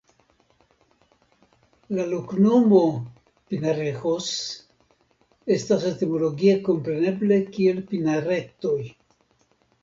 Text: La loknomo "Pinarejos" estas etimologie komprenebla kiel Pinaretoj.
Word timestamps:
La 1.97 2.05
loknomo 2.13 2.79
"Pinarejos" 3.51 4.31
estas 5.57 5.85
etimologie 5.91 6.57
komprenebla 6.71 7.39
kiel 7.59 7.85
Pinaretoj. 7.93 8.81